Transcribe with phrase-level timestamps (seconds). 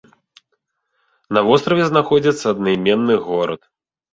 [1.37, 3.61] На востраве знаходзіцца аднайменны горад.